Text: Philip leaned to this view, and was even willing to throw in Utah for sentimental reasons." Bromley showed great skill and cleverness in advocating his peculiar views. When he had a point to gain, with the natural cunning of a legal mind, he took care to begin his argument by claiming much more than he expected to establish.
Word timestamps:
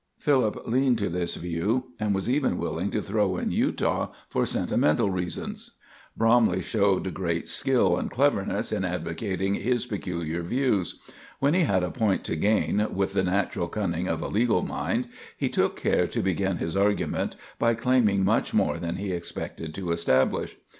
Philip 0.17 0.63
leaned 0.65 0.97
to 0.97 1.09
this 1.09 1.35
view, 1.35 1.91
and 1.99 2.15
was 2.15 2.27
even 2.27 2.57
willing 2.57 2.89
to 2.89 3.03
throw 3.03 3.37
in 3.37 3.51
Utah 3.51 4.11
for 4.29 4.47
sentimental 4.47 5.11
reasons." 5.11 5.77
Bromley 6.17 6.59
showed 6.59 7.13
great 7.13 7.47
skill 7.47 7.97
and 7.97 8.09
cleverness 8.09 8.71
in 8.71 8.83
advocating 8.83 9.53
his 9.53 9.85
peculiar 9.85 10.41
views. 10.41 10.99
When 11.37 11.53
he 11.53 11.65
had 11.65 11.83
a 11.83 11.91
point 11.91 12.23
to 12.23 12.35
gain, 12.35 12.87
with 12.91 13.13
the 13.13 13.21
natural 13.21 13.67
cunning 13.67 14.07
of 14.07 14.23
a 14.23 14.27
legal 14.27 14.63
mind, 14.63 15.07
he 15.37 15.49
took 15.49 15.75
care 15.75 16.07
to 16.07 16.23
begin 16.23 16.57
his 16.57 16.75
argument 16.75 17.35
by 17.59 17.75
claiming 17.75 18.25
much 18.25 18.55
more 18.55 18.79
than 18.79 18.95
he 18.95 19.11
expected 19.11 19.75
to 19.75 19.91
establish. 19.91 20.57